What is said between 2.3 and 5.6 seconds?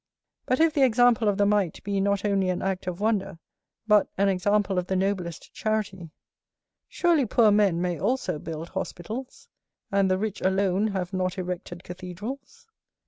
an act of wonder, but an example of the noblest